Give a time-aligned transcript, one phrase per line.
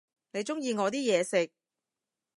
[0.31, 1.51] 你鍾意我啲嘢食？